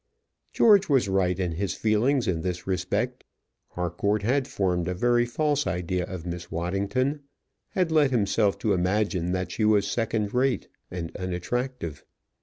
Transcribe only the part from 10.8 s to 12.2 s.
and unattractive.